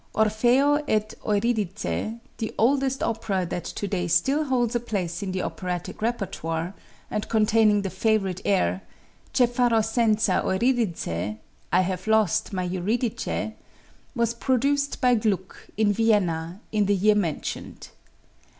[0.15, 5.43] "Orfeo et Euridice," the oldest opera that to day still holds a place in the
[5.43, 6.73] operatic repertoire,
[7.11, 8.81] and containing the favorite air,
[9.31, 11.37] "Che faro senza Euridice"
[11.71, 13.51] (I have lost my Eurydice),
[14.15, 17.89] was produced by Gluck, in Vienna, in the year mentioned.